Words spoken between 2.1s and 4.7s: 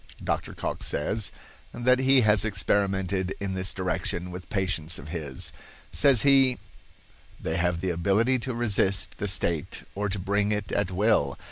has experimented in this direction with